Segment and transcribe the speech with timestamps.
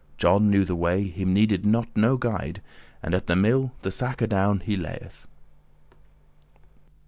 [0.17, 2.63] John knew the way, him needed not no guide,
[3.03, 5.27] And at the mill the sack adown he lay'th.